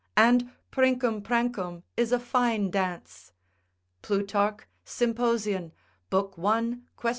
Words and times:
And 0.17 0.49
princum 0.71 1.21
prancum 1.21 1.83
is 1.95 2.11
a 2.11 2.17
fine 2.19 2.71
dance. 2.71 3.33
Plutarch, 4.01 4.61
Sympos. 4.83 5.45
1. 6.09 6.87
quaest. 6.95 7.09